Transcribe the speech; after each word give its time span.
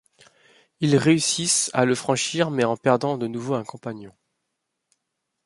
Ils 0.79 0.95
réussissent 0.97 1.69
à 1.75 1.85
le 1.85 1.93
franchir 1.93 2.49
mais 2.49 2.63
en 2.63 2.75
perdant 2.75 3.19
de 3.19 3.27
nouveau 3.27 3.53
un 3.53 3.63
compagnon. 3.63 4.11